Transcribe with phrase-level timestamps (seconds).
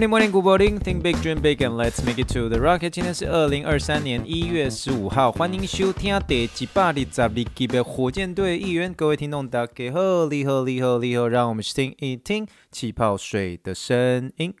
[0.00, 0.78] Morning, morning, good morning.
[0.78, 2.88] Think big, dream big, and let's make it to the rocket.
[2.88, 8.94] 今天是二零二三年一月十五号，欢迎收听第几百二十二集的火箭队议员。
[8.94, 14.54] 各位听众，大家好，你好，你好，你好，让我们听一听气泡水的声音。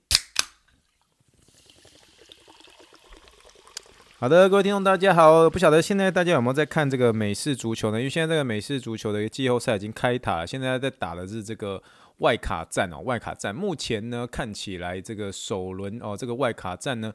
[4.18, 5.48] 好的，各位听众，大家好。
[5.48, 7.96] 不晓得现在大家有没有在看这个美式足球呢？
[7.96, 11.82] 因为现在这个美式足球的一个季后赛已经开打了，现在在打的是这个。
[12.20, 17.12] 外卡战哦，外卡战目前呢看起来这个首轮哦，这个外卡战呢，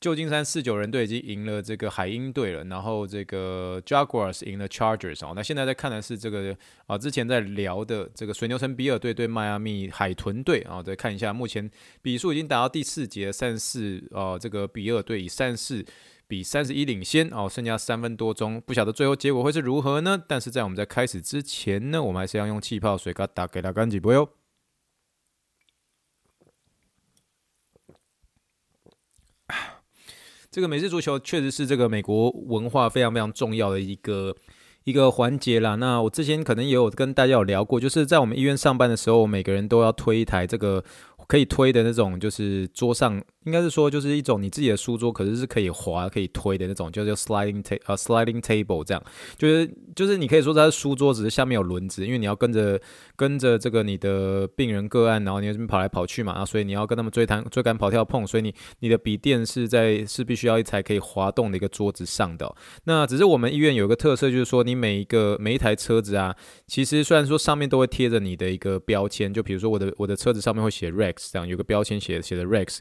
[0.00, 6.56] 旧金山四九人队已经赢了这个海鹰队了，然后这个 Jaguars 赢了 Chargers 哦，那现在在看的是这个
[6.86, 15.84] 啊，之前在聊的这个水牛城比尔队对迈阿密海豚队啊，再看一下目前比数已经达到第四节三十四哦，这个比尔队以三十四。
[16.30, 20.22] 比三十一领先哦，剩下三分多钟，不晓得最后结果会是如何呢？
[20.28, 24.28] 但是在我们在开始之前呢，我们还是要用气泡水给它打给它干几波哟。
[30.50, 34.34] 这个美式足球确实是这个美国文化非常非常重要的一个
[34.84, 35.74] 一个环节啦。
[35.74, 40.82] 那我之前可能也有跟大家有聊过，就是在我们医院上班的时候，每个人都要推一台这个
[41.28, 43.22] 可以推的那种，就是桌上。
[43.44, 49.02] 应该是说，就是一种你自己的书桌，可是是可以滑、可以推的那种，叫做 sliding table，呃，sliding table 这样，
[49.38, 52.78] 就是就是你可以说它是书桌，只是下面有轮子，因为你要跟着
[53.16, 62.54] 跟着这个你的病人个案，然后你这边跑来跑去嘛，啊，所以你要跟他们追弹、追赶、跑跳、碰，所以你你的笔电是在是必须要一台可以滑动的一个桌子上的。
[62.84, 70.90] 那只是我们医院有一个特色，就是说你每一个每一台车子啊，其实虽然说上面都会贴着你的一个标签，就比如说我的我的车子上面会写
[71.32, 72.78] 这样，有个标签写写的 Rex。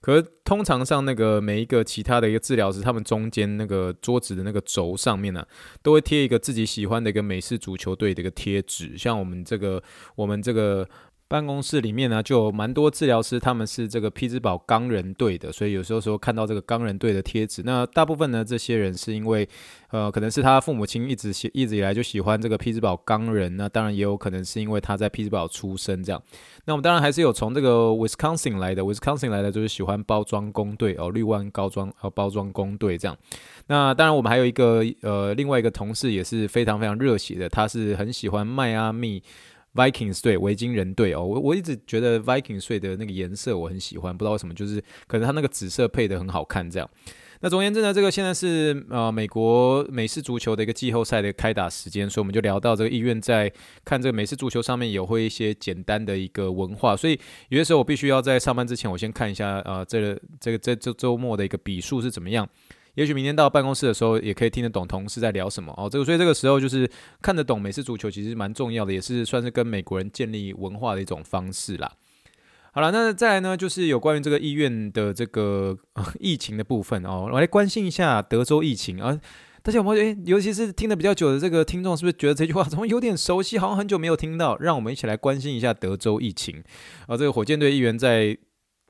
[0.00, 5.46] 可是通常上那个每一个其他的一个治疗师，他们中间那个桌子的那个轴上面呢、
[5.82, 8.96] 都会贴一个自己喜欢的一个美式足球队的一个贴纸。
[8.96, 9.82] 像我们这个，
[10.16, 10.88] 我们这个。
[11.34, 19.48] 办公室里面呢，就有蛮多治疗师，他们是这个匹兹堡钢人队的，所以有时候时候看到这个钢人队的贴纸，那大部分呢，这些人是因为，
[19.90, 26.22] 呃，可能是他父母亲一直喜一直以来就喜欢这个匹兹堡钢人，那当然也有可能是因为他在匹兹堡出生这样。
[26.66, 33.18] 那我们当然还是有从这个 Wisconsin 来的，Wisconsin 来的就是喜欢包装工队哦，绿湾高装呃包装工队这样。
[33.66, 39.20] 那当然我们还有一个呃另外一个同事也是非常非常热血的，他是很喜欢迈阿密。
[39.74, 46.88] Vikings 队，维京人队哦，我我一直觉得 Vikings 队的那个颜色我很喜欢，不知道为什么，就是可能它那个紫色配得很好看这样。
[47.40, 53.52] 那总而言之呢，这个现在是呃美国美式足球的一个季后赛的开打时间，所以我们就聊到这个医院在
[53.84, 57.18] 看这个美式足球上面也会一些简单的一个文化，所以
[57.50, 62.48] 有些时候我必须要在上班之前，我先看一下呃这个这个这这周末的一个比数是怎么样。
[62.94, 65.88] 也许明天到办公室的时候，也可以听得懂同事在聊什么哦。
[65.90, 66.88] 这个，所以这个时候就是
[67.20, 71.92] 看得懂美式足球，其实蛮重要的，也是算是跟美国人建立文化的一种方式啦。
[72.72, 75.76] 好了，那再来呢，就是有关于这个医院的这个、
[76.18, 79.20] 疫情的部分哦，我来关心一下德州疫情啊。
[79.62, 83.58] 大家有没有诶，尤其是听得比较久的这个听众，是不是觉得这句话怎么有点熟悉？
[83.58, 84.56] 好像很久没有听到。
[84.58, 86.62] 让我们一起来关心一下德州疫情
[87.06, 87.16] 啊。
[87.16, 88.36] 这个火箭队议员在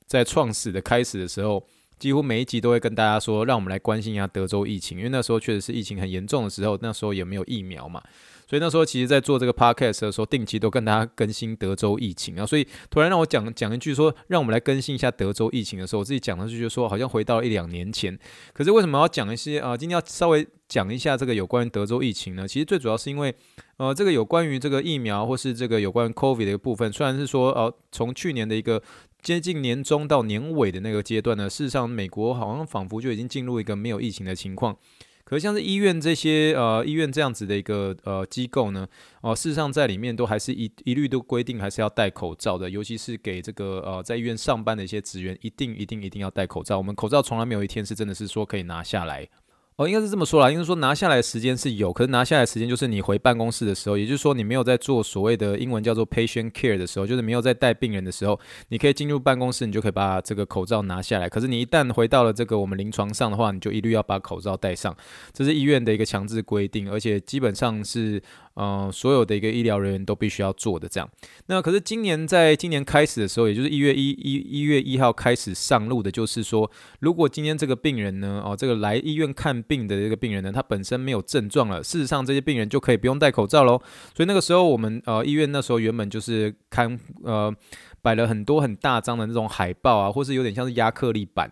[0.05, 1.65] 在创始的开始的时候。
[1.97, 8.01] 几乎每一集都会跟大家说，让我们来关心一下德州疫情，因为那时候确实是疫情很严重的时候，那时候也没有疫苗嘛，
[8.47, 12.45] 所以那时候其实，在做这个 podcast 的时候，定期都跟大家更新德州疫情啊。
[12.45, 18.17] 所以突然让我讲讲一句说，让我们来更新一下德州疫情的时候，我自己讲的就是说，好像回到一两年前。
[18.53, 19.75] 可是为什么要讲一些啊？
[19.77, 22.47] 今天要稍微讲一下这个有关于德州疫情呢？
[22.47, 23.33] 其实最主要是因为，
[23.77, 28.81] 呃，这个有关于这个疫苗或是这个有关于 COVID 的一个部分，虽然是说，呃，从去年的一个。
[29.25, 34.77] 接近年中到年尾的那个阶段呢，事实上美国好像仿佛就已经进入一个没有疫情的情况。
[35.23, 38.87] 可是像是医院这些呃医院这样子的一个呃机构呢，
[39.21, 46.77] 哦、事实上在里面都还是一一律都规定还是要戴口罩的，尤其是给这个呃在医院上班的一些职员，一定一定一定要戴口罩。
[46.77, 49.27] 我们口罩从来没有一天是真的是说可以拿下来。
[49.77, 58.39] 哦，应该是这么说啦，应该说拿下来的时间是有，可是拿下来的时间就是你回办公室的时候，也就是说你没有在做所谓的英文叫做 patient care 的时候，就是没有在带病人的时候，
[58.69, 61.27] 你可以进入办公室，你就可以把这个口罩拿下来。
[61.27, 64.95] 可是你一旦回到了这个我们临床上的话，你就一律要把口罩戴上，
[65.33, 68.23] 这是医院的一个强制规定，而且基本上是
[68.55, 71.09] 呃，所有的一个医疗人员都必须要做的这样。
[71.47, 76.69] 那可是今年在今年开始的时候，也就是一月一一一月一号开始上路的，就是说，
[76.99, 83.77] 如果今天这个病人呢，哦，这个来医院看病的这个病人呢，他本身没有症状了，事实上这些病人就可以不用戴口罩喽。
[84.15, 87.53] 所以那个时候我们呃医院那时候原本就是看呃
[88.01, 91.51] 摆了很多很大张的那种海报啊，或是有点像是压克力板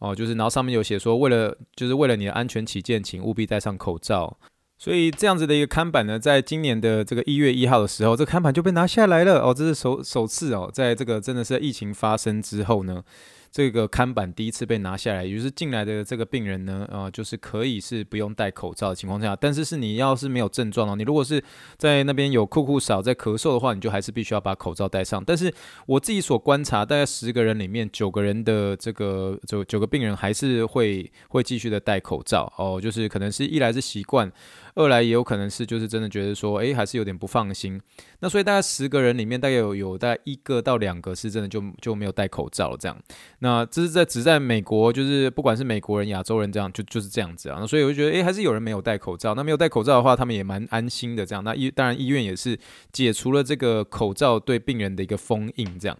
[0.00, 4.36] 哦，就是然后上面有写说，为了就是为了你的安全起见，请务必戴上口罩。
[4.80, 13.04] 所以这样子的一个看板呢，在今年的这个一月一号的时候，这个看板就被拿下来了哦，这是首首次哦，在这个真的是疫情发生之后呢。
[13.52, 21.42] 这个看板第一次被拿下来，也就是进来的这个病人呢，呃，就是可以是不用戴口罩的情况下，但是是你要是没有症状哦，你如果是
[21.76, 25.20] 在那边有酷酷少在咳嗽的话，你就还是必须要把口罩戴上。
[25.26, 25.52] 但是
[25.86, 34.30] 我自己所观察，大概十个人里面九个人的这个九九个病人还是会会继续的戴口罩哦，就是可能是一来是习惯。
[34.74, 37.80] 二来也有可能是，就是真的觉得说，诶，还是有点不放心。
[38.20, 42.96] 那所以大概十个人里面，大概有有大概一个到两个是真的就就没有戴口罩这样。
[43.40, 47.58] 那这是在只在美国，就是不管是美国人、亚洲人这样，就就是这样子啊。
[47.60, 49.34] 那所以我就觉得，诶，还是有人没有戴口罩。
[49.34, 51.42] 那没有戴口罩的话，他们也蛮安心的这样。
[51.42, 52.58] 那医当然医院也是
[52.92, 55.96] 解除了这个口罩对病人的一个封印这样。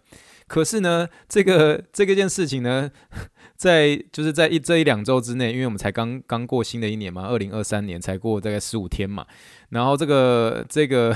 [0.47, 2.91] 可是呢，这个这个件事情呢，
[3.61, 9.23] 在就是在一这一两周之内，因为我们才刚刚过新的一年嘛，二零二三年才过大概十五天嘛，
[9.69, 11.15] 然后这个这个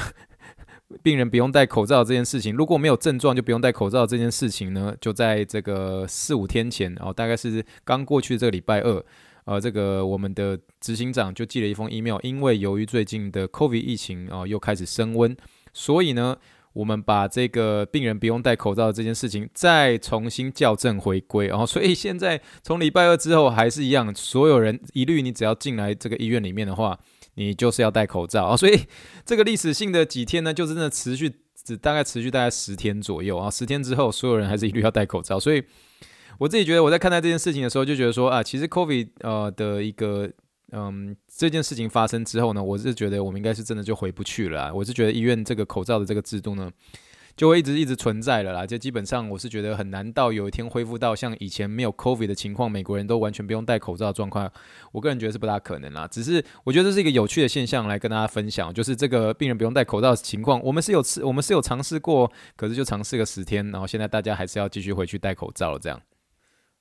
[1.01, 9.03] 病人不用戴口罩这件事情，如果没有症状就不用戴口罩这件事情呢，就在这个四五天前哦，大概是刚过去这个礼拜二，
[9.45, 15.35] 呃，这个我们的执行长就寄了一封 email，因为由于最近的 COVID 疫情啊，又开始升温，
[15.73, 16.37] 所以呢。
[16.75, 26.99] 我们把这个病人不用戴口罩这件事情再重新校正回归，然后所以现在从礼拜二之后还是一样，所有人一律你只要进来这个医院里面的话，
[27.35, 28.57] 你就是要戴口罩啊。
[28.57, 28.77] 所以
[29.25, 31.33] 这个历史性的几天呢，就真的持续
[31.63, 33.49] 只大概持续大概十天左右啊。
[33.49, 35.39] 十天之后，所有人还是一律要戴口罩。
[35.39, 35.63] 所以
[36.39, 40.29] 我自己觉得我在看待这件事情的时候，就觉得说啊，其实 COVID 呃的一个。
[40.77, 44.75] 嗯，这件事情发生之后呢，我是觉得我们应该是真的就回不去了。
[44.75, 46.69] 我是觉得医院这个口罩的这个制度呢，
[47.37, 48.67] 就会一直一直存在了啦。
[48.67, 54.51] 就基本上我是觉得很难到有一天恢复到像以前没有 COVID 的情况，美国人都完全不用戴口罩的状况。
[54.91, 56.05] 我个人觉得是不大可能啦。
[56.09, 66.01] 只是我觉得这是一个有趣的现象来跟大家分享，就是这个病人不用戴口罩的情况，我们是有试，我们是有尝试过，可是就尝试个十天，然后现在大家还是要继续回去戴口罩了，这样。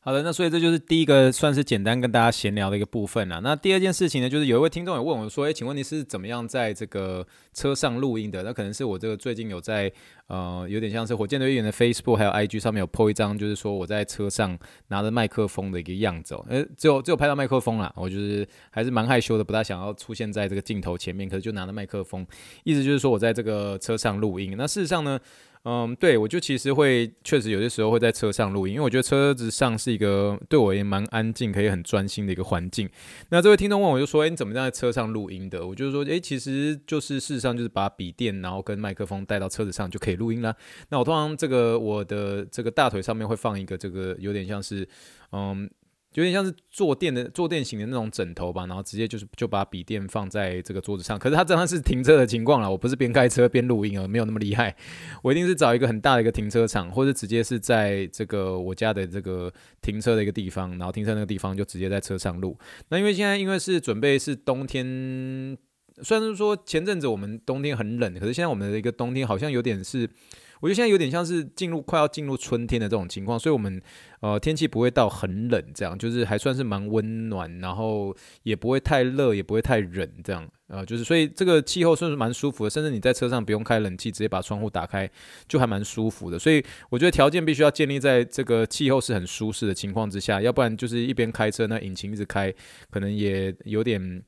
[0.07, 3.41] 好的，那所以这就是第一个算是简单跟大家闲聊的一个部分了。
[3.41, 9.91] 那第二件事情呢，就是有一位听众有问我说：“诶，请问你是怎么样在这个车上录音的？”那可能是我这个最近有在
[10.27, 14.59] 呃，有点像是火箭队员的 Facebook 还有 IG 上面有 po 一张，就是说我在车上
[14.89, 16.45] 拿着麦克风的一个样子哦。
[16.51, 22.27] 诶，只有只有拍到麦克风啦，我就是还是蛮害羞的，不大想要出现在这个镜头前面，可是就拿着麦克风，
[22.65, 24.55] 意思就是说我在这个车上录音。
[24.59, 25.19] 那事实上呢？
[25.65, 32.87] 嗯，对，我就其实会确实有些时候会在车上录音，因为我觉得车子上是一个对我也蛮安静，可以很专心的一个环境。
[33.31, 40.55] 那这位听众问我就说：“哎，你怎么在车上录音的？”我就说：“哎，其实就是事实上就是把笔电然后跟麦克风带到车子上就可以录音啦。
[40.91, 44.87] 那我通常这个我的这个大腿上面会放一个这个有点像是
[45.33, 45.71] 嗯。
[46.15, 51.19] 有点像是坐垫的坐垫型的那种枕头吧，然后直接就是就把笔电放在这个桌子上。
[51.19, 54.77] 可是它真的是停车的情况了，我不是边开车边录音啊，没有那么厉害。
[55.23, 59.53] 我一定是找一个很大的一个停车场，或者直接是在这个我家的这个
[59.83, 62.57] 停车的一个地方，然后停车那个地方就直接在车上录。
[62.91, 64.87] 那因为现在因为是准备是冬天，
[66.03, 70.09] 虽然是说前阵子我们冬天很冷，可是现在我们的一个冬天好像有点是。
[70.65, 73.79] 我觉得现在有点像是进入快要进入春天的这种情况，所以我们
[74.21, 85.07] 呃天气不会到很冷，这样就是还算是蛮温暖，然后也不会太热，也不会太冷，这样呃就是所以这个气候算是蛮舒服的，甚至你在车上不用开冷气，直接把窗户打开
[85.47, 86.39] 就还蛮舒服的。
[86.39, 92.51] 所以我觉得条件必须要建立在这个气候是很舒适的情况之下，要不然就是一边开车，那引擎一直开，
[92.91, 94.23] 可能也有点。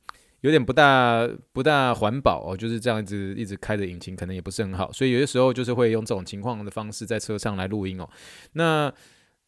[0.47, 8.07] 有点不大不大环保哦，就是这样子一直开着引擎，可能也不是很好，所以有些时候就是会用这种情况的方式在车上来录音哦。
[8.53, 8.89] 那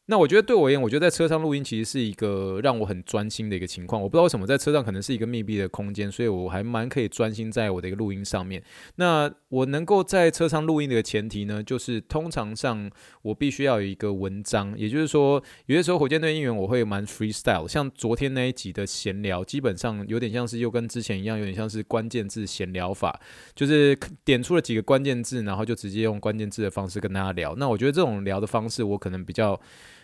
[0.09, 4.01] 那我觉得对我而言，我觉得在车上录音其实是一个让我很专心的一个情况。
[4.01, 8.63] 我不知道为什么在车上可能是一个密闭的空间，所以我还蛮可以专心在我的一个录音上面。
[8.95, 12.89] 那我能够在车上录音的前提呢，就是通常上
[13.21, 23.21] 我必须要有一个文章，也就是说，有些时候火箭队应援我会蛮 freestyle，像昨天那一集的闲聊，基本上有点像是又跟之前一样，有点像是关键字闲聊法，
[23.53, 27.53] 就是点出了几个关键字，然后就直接用关键字的方式跟大家聊。
[27.57, 29.61] 那我觉得这种聊的方式，我可能比较。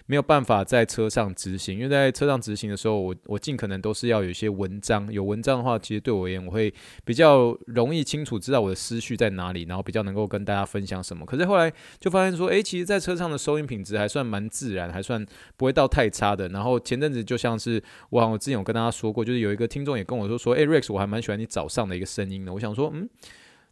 [0.07, 6.71] 没有办法在车上执行，因为在车上执行的时候，我我尽可能都是要有一些文章，有文章的话，其实对我而言，我会
[7.03, 11.25] 比较容易清楚知道我的思绪在哪里，然后比较能够跟大家分享什么。
[11.25, 15.25] 可是后来就发现说，诶，其实，在车上的收音品质还算蛮自然，还算
[15.57, 16.47] 不会到太差的。
[16.49, 17.81] 然后前阵子就像是
[18.11, 22.53] 我我之前有跟大家说过，就是有一个听众也跟我说说，诶，Rex，我还蛮喜欢你早上的一个声音的。
[22.53, 23.09] 我想说，嗯。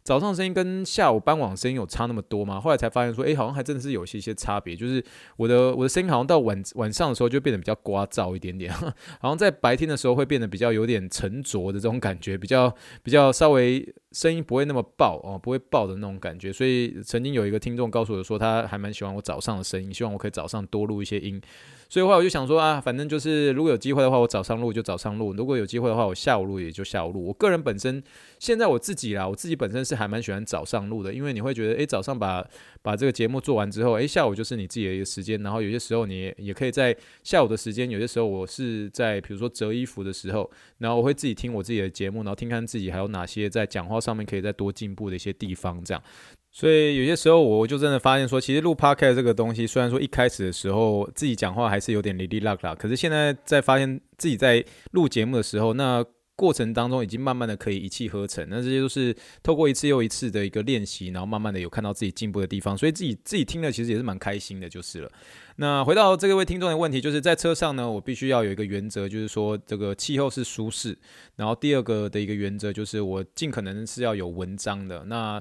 [0.04, 2.60] 早上声音跟下午傍晚声音有差那么多吗？
[2.60, 4.76] 后来才发现说，诶，好像还真的是有些些差别。
[4.76, 5.02] 就是
[5.38, 8.70] 我的我的声音好像到晚晚上的时候就变得比较聒噪一点点，
[9.18, 13.82] 好像在白天的时候会变得比较有点沉着的这种感觉，比较比较稍微
[14.14, 16.52] 声音不会那么爆哦，不会爆的那种感觉。
[16.52, 21.42] 所以曾经有一个听众告诉我说，他还蛮喜欢我早上的声音，希望我可以早上多录一些音。
[21.90, 27.24] 所以后来我就想说啊，反正就是如果有机会的话，我早上录就早上录；如果有机会的话，我下午录也就下午录。
[27.26, 28.02] 我个人本身
[28.38, 32.44] 现在我自己啦，我自己本身是还蛮喜欢早上录的，因为你会觉得，诶，早上把
[32.82, 35.40] 把这个节目做完之后，诶，下午就是你自己的一个时间。
[35.42, 46.02] 然后有些时候你也，也可以在下午的时间，有些时候我是在比如说折衣服的时候，然后我会自己听我自己的节目，然后听看自己还有哪些在讲话上面可以再多进步的一些地方，这样。
[46.50, 56.04] 所以有些时候我就真的发现说，其实录 podcast 这个东西，虽然说一开始的时候自己讲话还是有点哩哩啦啦，可是现在在发现自己在录节目的时候，那
[56.36, 58.46] 过程当中已经慢慢的可以一气呵成。
[58.50, 65.10] 那这些都是透过一次又一次的一个练习，然后慢慢的有看到自己进步的地方，所以自己自己听了其实也是蛮开心的，就是了。
[65.56, 70.98] 那回到这个位听众的问题，就是在车上呢，我必须要有一个原则，就是说这个气候是舒适，
[71.36, 75.04] 然后第二个的一个原则就是我尽可能是要有文章的。
[75.04, 75.40] 那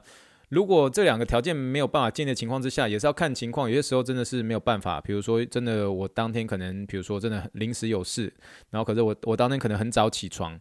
[0.53, 3.67] 如果这两个条件没有办法建立的情况之下，也是要看情况。
[3.67, 8.31] 有些时候真的是没有办法，比如说真的我当天可能，比如说真的临时有事，
[8.69, 10.55] 然后可是我我当天可能很早起床，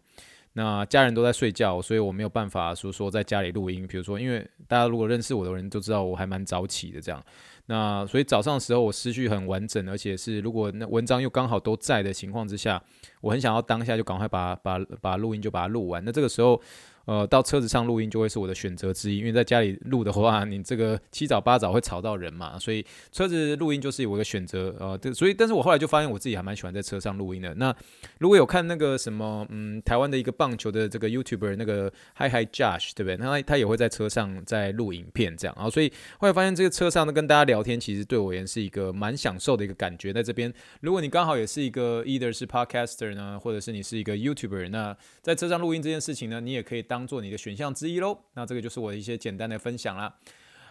[0.54, 3.86] 那家人都在睡觉，所以我没有办法说说在家里录音。
[3.86, 7.22] 比如说，因为大家如果认识我的人都知道我还蛮早起的这样，
[7.66, 12.82] 那所以早上的时候我思绪很完整，而且是如果那文章又刚好都在的情况之下，
[13.20, 16.02] 我很想要当下就赶快把把把录音就把它录完。
[16.02, 16.58] 那这个时候。
[17.04, 24.74] 呃，到车子上录音就会是我的选择之一，因为在家里录的话，你这个七早八早会吵到人嘛，所以车子录音就是有一个选择。
[24.78, 27.52] 呃，对，所以但是我后来就发现我自己还蛮喜欢在车上录音的。
[27.56, 27.74] 那
[28.18, 33.16] 如果有看那个什么，嗯，台湾的一个棒球的这个 YouTuber 那个 Hi Hi Josh，对不对？
[33.16, 35.54] 他他也会在车上在录影片这样。
[35.56, 40.12] 然后所以后来发现这个车上呢跟大家聊天，其实对我而言是一个蛮享受的一个感觉。
[40.12, 46.84] 在这边，如果你刚好也是一个 either 是 Podcaster 呢，或者是你是一个 YouTuber，那在车上录音这件事情呢，你也可以。
[46.92, 50.14] 当做你的选项之一喽，那这个就是我的一些简单的分享啦。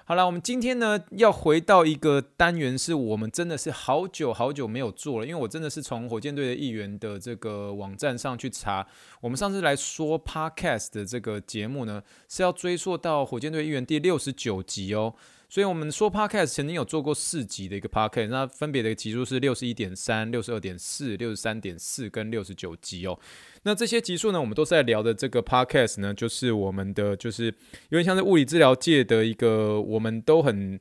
[0.06, 8.86] 好了，我们今天呢要回到一个单元，是我们真的是好久好久没有做了，因为我真的是从火箭队的议员的这个网站上去查，
[9.22, 15.16] 我们上次来说 Podcast 的这个节目呢是要追溯到火箭队议员第六十九集哦。
[15.54, 23.20] 所以，我们说 Podcast 曾经有做过四级的一个 Podcast，那分别的级数是六十一点三、六十二点四、六十三点四跟六十九集哦。
[23.64, 27.48] 那这些级数呢，我们都是在聊的这个 Podcast 呢，就是我们的，就是
[27.90, 30.80] 有点像是物理治疗界的一个，我们都很。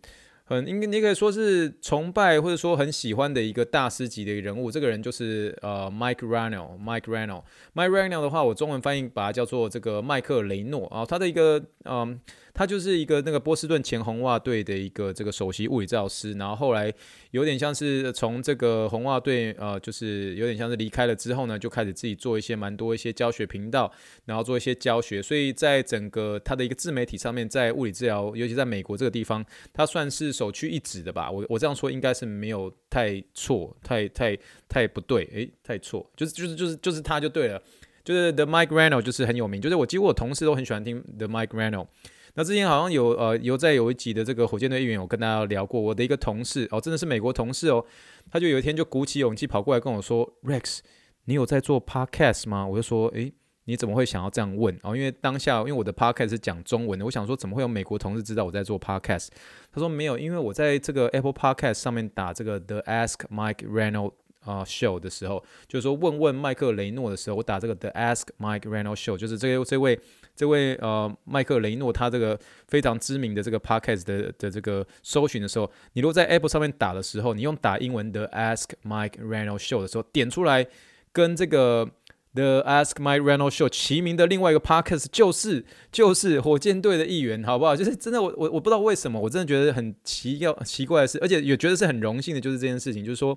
[0.52, 7.40] 嗯，应该你可以说是崇拜或者说很喜欢的一个大师级的一个人物，这个人就是呃 Mike rano mike rano
[7.73, 12.19] mike r a n o 的话，我中文翻译把它叫做这个麦克雷诺啊，他的一个嗯，
[12.52, 16.92] 他就是一个那个波士顿前红袜队的一个这个首席物理治疗师，然后后来
[17.30, 23.88] 有点像是从这个红袜队呃，就是有点像是离开了之后呢，就开始自己做一些蛮多一些教学频道，
[24.25, 30.39] 然后做一些教学，所以在整个他的一个自媒体上面，在物理治疗，尤其在美国这个地方，他算是。
[30.40, 34.35] 首屈一指的吧，我我这样说应该是没有太错，太太
[34.66, 37.62] 太不对，诶，太错，就是就是就是就是他就对了，
[38.02, 41.87] 就是 The Mike Rano 就是很有名，就是我几乎我同事都很喜欢听 The Mike Rano。
[42.35, 47.85] 那之前好像有呃有在有一集的这个火箭队议员，我跟大家聊过，我的一个同事哦，真的是美国同事哦，
[48.30, 50.78] 他就有一天就鼓起勇气跑过来跟我说，Rex，
[51.26, 52.66] 你有在做 Podcast 吗？
[52.66, 53.35] 我就说，诶。
[53.70, 54.96] 你怎么会想要这样问哦？
[54.96, 59.28] 因为当下，因为我的 podcast 是讲中文的，我想说怎么会有美国同事知道我在做 podcast？
[59.72, 64.10] 他说没有，因为我在这个 Apple Podcast 上面打这个 The Ask Mike Reano
[64.40, 70.00] 啊、Show 的时候，就是说问问麦克雷诺的时候，我打这个 The Ask Mike Reano Show，就是这个这位
[70.34, 72.36] 这位呃麦克雷诺他这个
[72.66, 80.66] 非常知名的这个 podcast 的的这个搜寻的时候，你如果在 Apple 上面打的时候，你用打英文的 Ask Mike Reano Show 的时候，点出来
[81.12, 81.88] 跟这个。
[82.32, 87.75] The Ask Mike Reano Show 齐名的另外一个 podcast 就是就是火箭队的一员，好不好？
[87.75, 93.37] 就是真的，我我我不知道为什么，我真的觉得很奇要奇怪的事，而且也觉得是很荣幸的，就是这件事情，就是说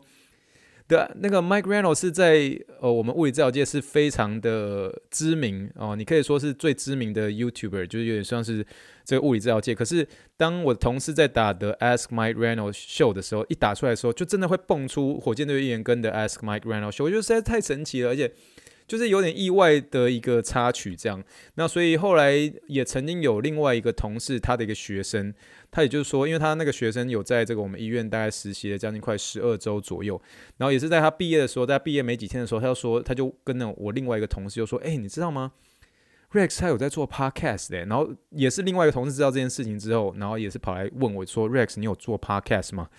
[0.88, 8.64] 对，那个 Mike Reynolds 是在呃我们物理治疗界是非常的知名哦，你可以说是最知名的 YouTuber，就是有点像是
[9.04, 9.74] 这个物理治疗界。
[9.74, 10.08] 可是
[10.38, 18.32] 当我的同事在打的 Ask Mike Reynolds Show 的时候，一打出来的时候，就真的会蹦出火箭队议员跟的 Ask Mike Reynolds Show，我觉得实在太神奇了，而且。
[18.88, 21.24] 就是有点意外的一个插曲，这样。
[21.56, 22.34] 那所以后来
[22.68, 25.34] 也曾经有另外一个同事，他的一个学生，
[25.72, 30.22] 他也就是说，因为他那个学生有在这个我们医院大概实习了将近快十二周左右，
[30.58, 35.54] 然后也是在他毕业的时候，在毕业没几天的时候，他就说，他就跟那我另外一个同事就说，哎，你知道吗
[36.32, 42.90] ？Rex 他有在做 podcast 的，然后也是另外一个同事知道这件事情之后，然后也是跑来问我说，Rex 你有做 podcast 吗？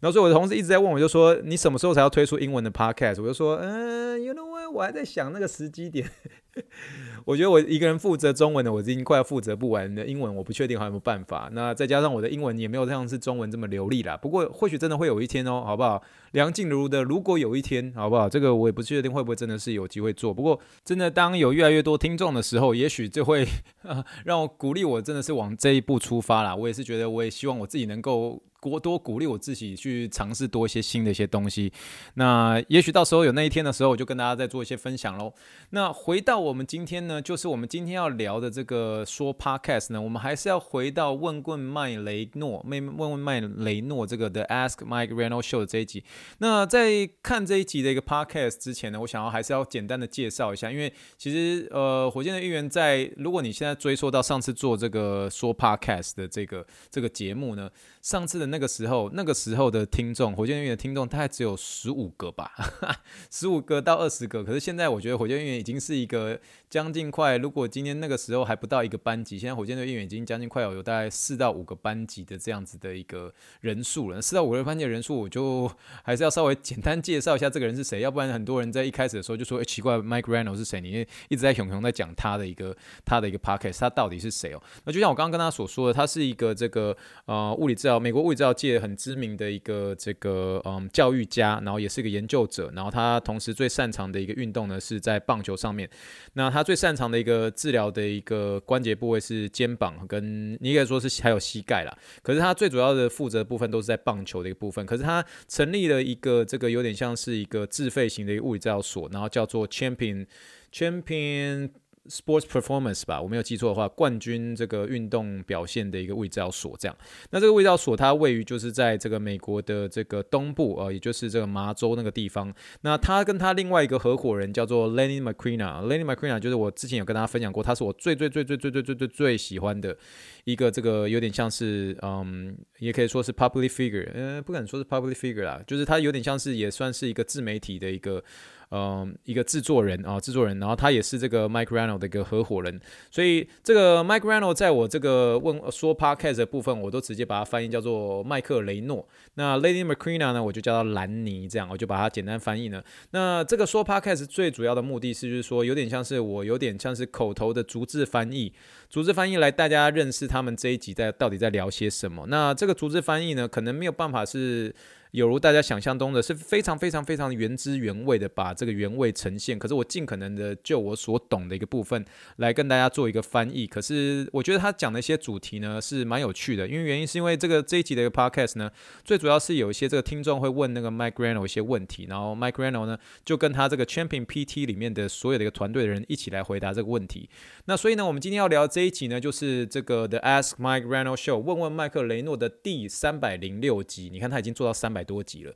[0.00, 3.20] 然后所以我的同事一直在问我，就说你什么时候才要推出英文的 podcast？
[3.20, 4.57] 我就说，嗯，you know what？
[4.70, 6.08] 我还在想那个时机点。
[7.24, 11.48] 我觉得我一个人负责中文的，我已经快要负责不完的英文，我不确定还有没有办法。
[11.52, 14.16] 那再加上我的英文也没有像是中文这么流利啦。
[14.16, 16.02] 不过或许真的会有一天哦，好不好？
[16.32, 18.28] 梁静茹的，如果有一天，好不好？
[18.28, 20.34] 这个我也不确定会不会真的是有机会做。
[20.34, 23.46] 不过真的，当有越来越多听众的时候，也许就会
[24.24, 26.56] 让我鼓励我，真的是往这一步出发啦。
[26.56, 28.42] 我也是觉得，我也希望我自己能够。
[28.60, 31.72] 多多鼓励我自己去尝试多一些新的一些东西，
[32.14, 35.32] 那也许到时候有那一天的时候，我就跟大家再做一些分享喽。
[35.70, 46.02] 那回到我们今天呢，就是我们今天要聊的这个说 Podcast 呢，我们还是要回到问问麦雷诺，问问麦雷诺这个的 Ask Mike Reno Show 的这一集。
[46.38, 57.70] 那在看这一集的一个 Podcast 之前呢，我想要还是要简单的介绍一下，因为其实呃，火箭的预言在，如果你现在追溯到上次做这个说 Podcast 的这个这个节目呢，
[58.02, 58.47] 上次的。
[58.50, 62.52] 那个时候，那个时候的听众，火箭队的听众大概只有十五个吧，
[63.30, 64.42] 十五个到二十个。
[64.44, 66.38] 可是现在，我觉得火箭队已经是一个
[66.68, 67.36] 将近快。
[67.38, 74.22] 如果今天那个时候还不到一个班级，现在火箭队员已经将近快有有大概四到五个班级的这样子的一个人数了。
[74.22, 75.70] 四到五个班级的人数，我就
[76.02, 82.74] 还是要稍微简单介绍一下这个人是谁，要不然很多人在一开始的时候就说：“哎，奇怪，Mike Reynolds 是谁？”你一直在熊熊在讲他的一个
[83.04, 84.62] 他的一个 podcast，他到底是谁哦？
[84.84, 88.37] 那就像我刚刚跟他所说的，他是一个这个呃物理治疗，美国物理。
[88.38, 95.90] 教界很知名的一个这个嗯教育家，然后也是一个研究者，然后他同时最擅长的一个运动呢是在棒球上面。
[96.34, 101.98] 那他最擅长的一个治疗的一个关节部位是肩膀，跟你可以说是还有膝盖啦。
[102.22, 104.86] 可是他最主要的负责部分都是在棒球的一个部分。
[104.86, 110.26] 可是他成立了一个这个有点像是一个自费型的一个物理治疗所，然后叫做 Champion
[110.72, 111.70] Champion。
[112.08, 116.96] Sports Performance 吧，我没有记错的话，冠军这个运动表现的一个位置要锁，这样。
[117.30, 122.52] 那这个位置要锁它位于就是在这个美国的这个东部，呃，也就是这个麻州那个地方。
[122.80, 129.96] 那他跟他另外一个合伙人叫做 Lenny McQueen，Lenny McQueen 就是我之前有跟大家分享过，他是我最最最最最最最最喜欢的
[130.44, 138.24] 一个这个有点像是，嗯，也可以说是 Public Figure，呃，不敢说是 Public Figure 啦，就是他有点像是也算是一个自媒体的一个。
[138.70, 142.78] 嗯，一个制作人啊，制作人，然后他也是这个 Mike Rano 的一个合伙人，
[143.10, 149.08] 所以这个 Mike Rano 在我这个问说 Podcast 的部分，我都直接把它翻译叫做麦克雷诺。
[149.34, 152.84] 那 Lady McQueen 呢，我就叫他兰尼，这样我就把它简单翻译了。
[153.12, 158.52] 那这个说 Podcast 最主要的目的是，就是说有点像是我有点像是口头的逐字翻译，
[158.90, 162.26] 逐字翻译来大家认识他们这一集在到底在聊些什么。
[162.28, 164.74] 那这个逐字翻译呢，可能没有办法是。
[165.12, 172.04] 有如大家想象中的是非常非常非常原汁原味的把这个原味呈现，可是我尽可能的就我所懂的一个部分
[172.36, 173.66] 来跟大家做一个翻译。
[173.66, 178.70] 可是我觉得他讲的一些主题呢是蛮有趣的，因为原因是因为这个这一集的一个 podcast 呢，
[179.02, 187.30] 最主要是有一些这个听众会问那个 Mike Reynolds 一些问题，然后 Mike Reynolds 呢就跟他这个 Champion PT 里面的所有的一个团队的人一起来回答这个问题。
[187.64, 194.10] 那所以呢，我们今天要聊这一集呢，就是这个 The Ask Mike Reynolds Show 问问麦克雷诺的第三百零六集。
[194.12, 194.97] 你看他已经做到三百。
[194.98, 195.54] 百多集了。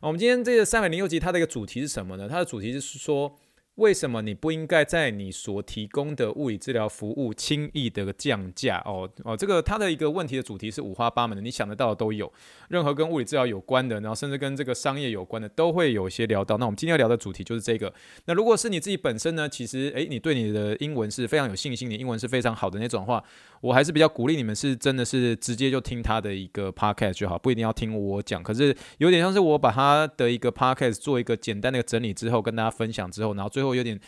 [0.00, 2.28] 我们今天这个三百零六集，它的一个主题是什么呢？
[2.28, 3.34] 它的主题是说。
[3.76, 8.82] 为什么你不应该在你所提供的物理治疗服务轻易的降价？
[8.84, 12.30] 哦哦，这个它的一个问题的主题是五花八门的，你想得到的都有，
[12.68, 16.58] 任何跟物理治疗有关的，然后甚至跟这个商业有关的，都会有一些聊到。
[16.58, 17.92] 那我们今天要聊的主题就是这个。
[18.26, 23.24] 那如果是你自己本身呢，其实诶，你对你的英文是非常有信心，你英文是非常好的那种话，
[23.62, 28.42] 我还是比较鼓励你们是真的是直接就听他的一个 podcast 就好，不一定要听我讲。
[28.42, 33.98] 可是有点像是我把他的一个 podcast 做一个简单的整理之后，跟大家分享之后，然后最最后有点，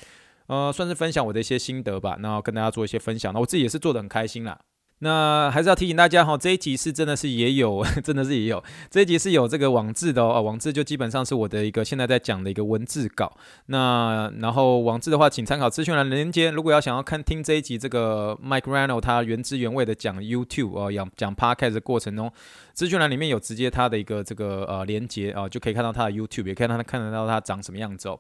[0.49, 3.33] 呃，算是分享我的一些心得吧，然后跟大家做一些分享。
[3.33, 4.59] 那我自己也是做得很开心啦。
[5.01, 13.33] 那还是要提醒大家哈，这一集是真的是也有， 真的是也有，这一集是有这个网志的哦，网志就基本上是我的一个现在在讲的一个文字稿。
[13.67, 16.51] 那然后网志的话，请参考资讯栏连接。
[16.51, 22.33] 如果要想要看听这一集这个 Mike Rano 他原汁原味的讲 YouTube 哦，讲讲 Podcast 的过程中，
[22.73, 28.19] 资讯栏里面有直接他的一个这个呃连接啊，就可以看到他的 YouTube，也可以让他看得到他长什么样子哦。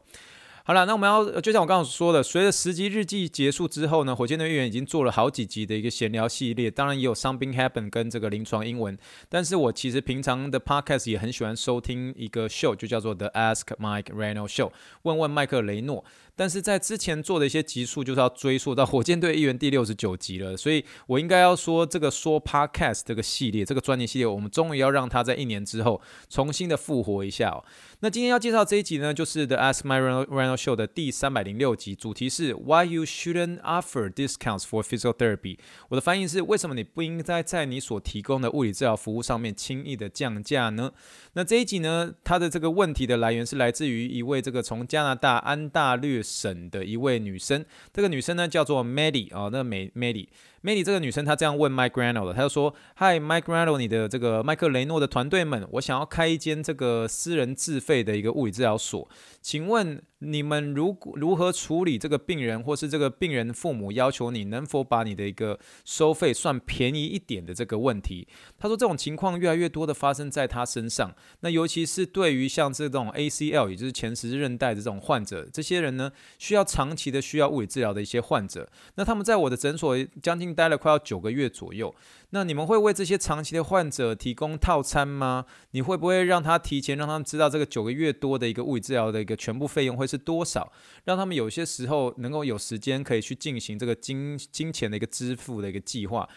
[0.67, 8.97] 好了，那我们要就像我刚刚说的，随着十集日记结束之后呢，火箭队议员已经做了好几集的一个闲聊系列，当然也有 Something Happen 跟这个临床英文。
[9.29, 14.73] 但是我其实平常的 Podcast 也很喜欢收听一个 show，就叫做 The Ask Mike Reno Show，
[15.03, 16.03] 问问麦克雷诺。
[16.37, 27.63] 但是在之前做的一些集数，就是要追溯到火箭队议员第六十九集了，所以我应该要说这个说 Podcast 这个系列，这个专辑系列，我们终于要让它在一年之后重新的复活一下哦。
[28.05, 35.57] 那今天要介绍这一集呢，就是 The Ask My Reinold Show 的第三百零六集，主题是 Why You Shouldn't Offer Discounts for Physical Therapy。
[35.89, 40.93] 我的翻译是：为什么你不应该在你所提供的物理治疗服务上面轻易的降价呢？
[41.33, 50.29] 那这一集呢，它的这个问题的来源是来自于一位这个从加拿大安大略省的一位女生，这个女生呢叫做 Maddie 啊，那美 Maddie。
[50.65, 59.07] Maddie 这个女生，她这样问 Mike Reinold 的，她就说：“Hi Mike Reinold，你的这个麦克雷诺的团队们，我想要开一间这个私人自费的一个物理治疗所，
[59.43, 80.55] 请问你们如如何处理这个病人或是这个病人父母要求你能否把你的一个收费算便宜一点的这个问题？”他说这种情况越来越多的发生在他身上，那尤其是对于像这种 ACL，也就是前十字韧带的这种患者，这些人呢需要长期的需要物理治疗的一些患者，那他们在我的诊所将近。
[80.55, 81.93] 待了快要九个月左右，
[82.35, 85.47] 那你们会为这些长期的患者提供套餐吗？
[85.71, 90.73] 你会不会让他提前让他们知道这个九个月多的一个物理治疗的一个全部费用会是多少？
[91.05, 96.29] 让他们有些时候能够有时间可以去进行这个金金钱的一个支付的一个计划。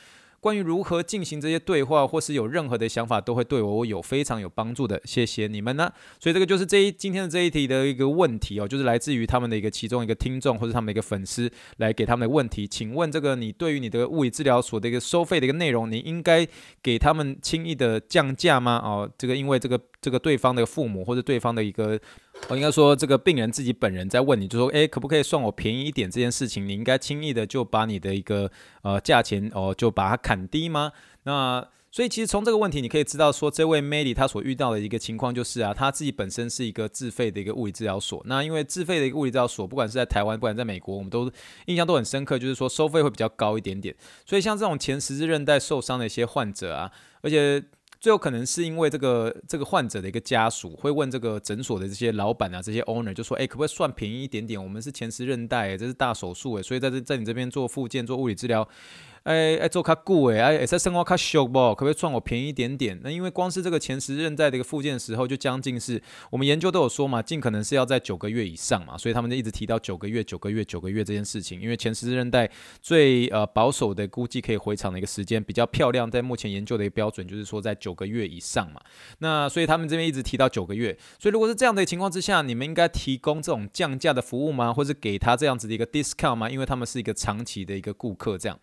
[0.48, 4.98] 关于如何进行这些对话，或是有任何的想法，都会对我有非常有帮助的。
[5.04, 5.92] 谢谢你们呢。
[6.22, 12.66] 所以这个就是这一今天的这一题的一个问题哦，就是来自于他们的一个其中一个听众或者他们的一个粉丝来给他们的问题。
[12.66, 16.48] 请问这个你对于你的物理治疗所的一个收费的一个内容，你应该
[16.82, 18.80] 给他们轻易的降价吗？
[18.82, 22.00] 哦，这个因为这个这个对方的父母或者对方的一个。
[22.50, 26.10] 我应该说，这个病人自己本人在问你，就说，诶，可不可以算我便宜一点？
[26.10, 28.50] 这件事情，你应该轻易的就把你的一个
[28.84, 30.94] 呃价钱哦，就把它砍低吗？
[31.24, 38.22] 那所以其实从这个问题，你可以知道说，这位 Mary 她所遇到的一个情况就是啊，她自己本身是一个自费的一个物理治疗所。
[38.26, 41.30] 那因为自费的一个物理治疗所，不管是在台湾，不管在美国，我们都
[41.66, 43.94] 印象都很深刻，就是说收费会比较高一点点。
[44.26, 47.62] 所以像这种前十字韧带受伤的一些患者啊，而且。
[48.00, 54.62] 最有可能是因为这个这个患者的一个家属会问这个诊所的这些老板啊，这些 owner 就说，哎，可不可以算便宜一点点？
[54.62, 58.68] 我们是前十韧带，这是大手术，诶，所以在这在你这边做复健、做物理治疗。
[59.28, 61.60] 哎哎，做卡固哎，哎在生活卡修不？
[61.76, 62.98] 可不可以赚我便宜一点点？
[63.04, 71.60] 那因为光是这个前十字韧带的一个复健时候，就将近是我们研究都有说嘛，尽可能是要在九个月以上嘛，所以他们就一直提到九个月、九个月、九个月这件事情。
[71.60, 72.50] 因为前十字韧带
[72.82, 78.80] 最呃保守的估计可以回场的一个时间比较漂亮，在目前研究的一个标准就是说在九个月以上嘛。
[79.20, 80.98] 那所以他们这边一直提到九个月。
[81.20, 84.72] 所以如果是这样的情况之下，你们应该提供这种降价的服务吗？
[84.72, 86.50] 或者给他这样子的一个 discount 吗？
[86.50, 88.58] 因为他们是一个长期的一个顾客，这样。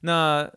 [0.00, 0.50] 那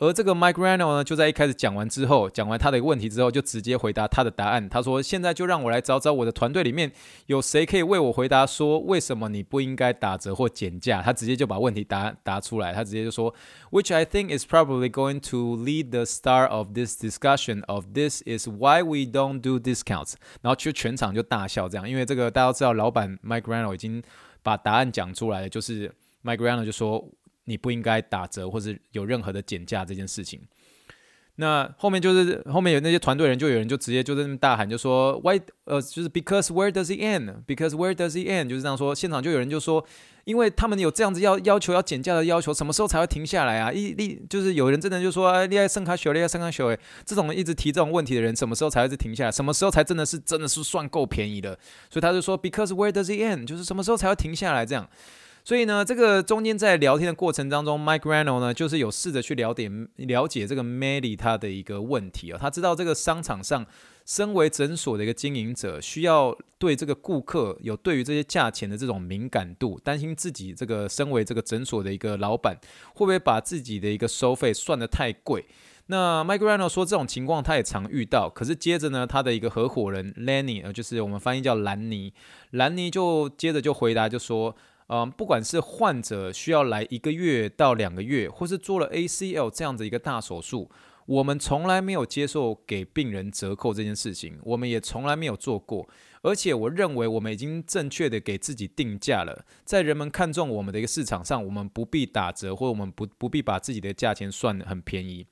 [0.00, 4.68] 而这个 Mike Rano 呢，就在一开始讲完之后，讲完他的问题之后，就直接回答他的答案。
[4.68, 6.92] 他说：“现在就让我来找找我的团队里面
[7.26, 12.72] 有谁可以为我回答，说为什么你不应该打折或减价。”他直接就把问题答答出来。
[12.72, 13.34] 他直接就说
[13.72, 18.46] ：“Which I think is probably going to lead the start of this discussion of this is
[18.46, 24.00] why we don't do discounts。”然后就全场就大笑，这样，因为这个大家都知道，老板 Mike Rano 已经
[24.44, 27.04] 把答案讲出来了，就是 Mike Rano 就说。
[27.48, 30.40] 你不应该打折或是有任何的减价这件事情。
[31.40, 38.48] 那后面就是后面有那些团队人，就有人就直接就在那大喊，就说 Why 呃，就是 Because where does it end？Because where does it end？
[38.48, 38.92] 就是这样说。
[38.92, 39.86] 现场就有人就说，
[40.24, 43.72] 因为他们有这样子要要求要减价的要求，什么时候才会停下来啊？
[43.72, 49.30] 一一就是有人真的就说，哎，厉害圣卡秀，厉害圣卡秀，这种一直提这种问题的人，什么时候才会停下来？
[49.30, 51.56] 什么时候才真的是真的是算够便宜的？
[51.88, 53.46] 所以他就说，Because where does it end？
[53.46, 54.66] 就是什么时候才会停下来？
[54.66, 54.90] 这样。
[55.48, 62.38] 所以呢，这个中间在聊天的过程当中，Mike Rano 呢，就是有试着去了解了解这个 Melly 他的一个问题啊、哦。
[62.38, 63.64] 他知道这个商场上，
[64.04, 72.58] 身为诊所的一个经营者，需要对这个顾客有对于这些价钱的这种敏感度，担心自己这个身为这个诊所的一个老板，
[72.92, 75.46] 会不会把自己的一个收费算得太贵？
[75.86, 82.12] 那 Mike Rano 说这种情况他也常遇到，可是接着呢，他的一个合伙人 Lenny，呃，就是我们翻译叫兰尼，
[82.50, 84.54] 兰尼就接着就回答就说。
[84.88, 90.70] 嗯，不管是患者需要来一个月到两个月，或是做了 ACL 这样子一个大手术，
[91.04, 95.88] 我们从来没有接受给病人折扣这件事情，我们也从来没有做过。
[96.22, 105.26] 而且我认为我们已经正确的给自己定价了，在人们看中我们的一个市场上，我们不必打折，或我们不不必把自己的价钱算得很便宜。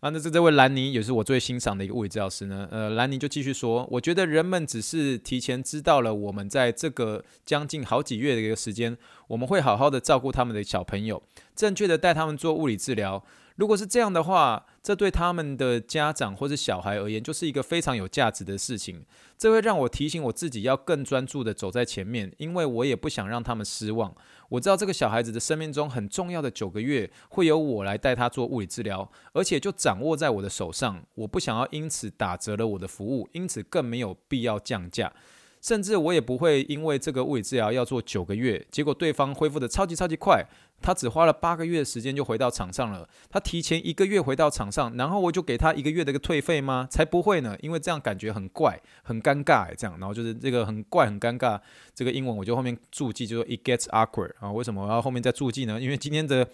[0.00, 2.68] 啊，那这这位兰尼也是我最欣赏的一个物理治疗师呢。
[2.70, 8.96] 呃，兰尼就继续说，我觉得人们只是提前知道了，我们在这个将近好几月的一个时间，
[9.28, 11.22] 我们会好好的照顾他们的小朋友，
[11.54, 13.24] 正确的带他们做物理治疗。
[13.56, 19.04] 如果是这样的话，这对他们的家长或者小孩而言，就是一个非常有价值的事情。
[19.38, 24.14] 这会让我提醒我自己要更专注的走在前面，因为我也不想让他们失望。
[24.50, 31.02] 我知道这个小孩子的生命中很重要的九个月，会由我来带他做物理治疗，而且就掌握在我的手上。
[31.14, 35.12] 我不想要因此打折了我的服务，因此更没有必要降价。
[35.60, 40.44] 甚至我也不会因为这个物理治疗要做九个月，结果对方恢复得超级超级快，
[40.80, 43.08] 他只花了八个月的时间就回到场上了。
[43.30, 46.86] 他提前一个月回到场上，然后我就给他一个月的一个退费吗？
[46.90, 51.60] 才不会呢，因为这样感觉很怪，很尴尬，这样，然后就是这个很怪很尴尬，
[51.94, 55.80] 这个英文我就后面注记就说 it gets awkward 啊，为什么我要后面再注记呢？
[55.80, 56.48] 因为今天的。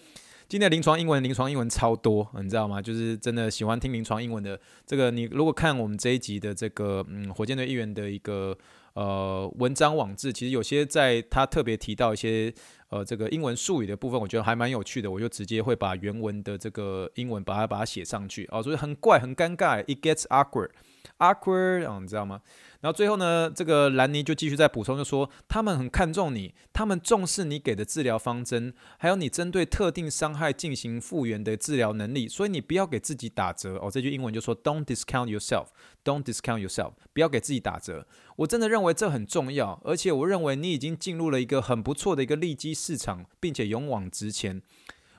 [0.52, 2.82] 今天临床英文，临床英文超多，你知道吗？
[2.82, 8.54] 就是真的喜欢听临床英文的这个，你如果看我们这一集的这个，嗯，火箭队议员的一个
[8.92, 12.52] 呃文章网志，其实有些在他特别提到一些
[12.90, 22.42] 呃这个英文术语的部分，我觉得还蛮有趣的，我就直接会把原文的这个英文把它把它写上去哦，所以很怪很尴尬，it gets awkward，awkward，哦，你知道吗？
[22.82, 33.88] 然后最后呢，这个兰尼就继续再补充，就说他们很看重你，他们重视你给的治疗方针，还有你针对特定伤害进行复原的治疗能力，所以你不要给自己打折哦。
[33.88, 38.04] 这句英文就说 Don't discount yourself，Don't discount yourself，不要给自己打折。
[38.34, 44.60] 我真的认为这很重要，而且我认为你已经进入了一个很不错的一个利基市场，并且勇往直前。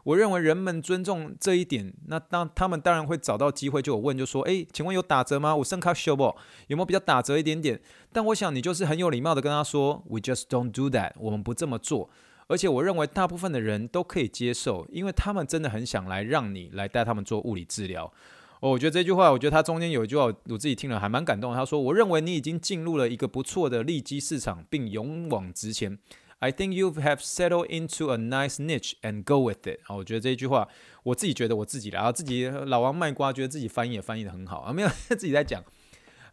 [0.04, 5.56] 我认为人们尊重这一点，那当他们当然会找到机会就有问，就说：“诶，请问有打折吗？
[5.56, 6.24] 我剩卡修不？
[6.68, 7.80] 有没有比较打折一点点？”
[8.12, 12.10] 但我想你就是很有礼貌的跟他说：“We just don't do that，我们不这么做。”
[12.48, 18.12] 而且我认为大部分的人都可以接受，因为他们真的很想来让你来带他们做物理治疗。
[18.60, 21.56] 哦，我觉得这句话，我觉得他中间有一句话我自己听了还蛮感动。
[21.56, 25.98] 他说：“我认为你已经进入了一个不错的利基市场，并勇往直前。”
[26.44, 29.80] I think you have settled into a nice niche and go with it。
[29.84, 30.68] 好，我觉得这一句话，
[31.04, 35.64] 我自己觉得我自己的啊，自己老王卖瓜，觉得自己翻译也翻译得很好啊，没有 自己在讲。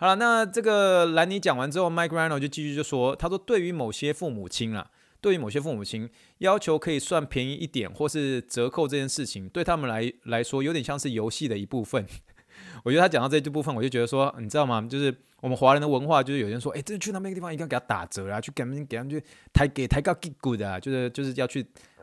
[0.01, 12.05] 好了，那这个兰尼讲完之后，Mike Reino 就继续就说，他说对于某些父母亲啊，对于某些父母亲要求可以算便宜一点或是折扣这件事情，对他们来来说有点像是游戏的一部分。
[12.83, 14.85] 我觉得他讲到这一部分，我就觉得说，你知道吗？
[14.91, 15.15] 就是。
[15.41, 19.23] 我们华人的文化就是有人说，哎，这去那边地方一定要给他打折啊，去给他们给他们去
[19.53, 21.63] 抬给抬高 get good 啊，就是就是要去，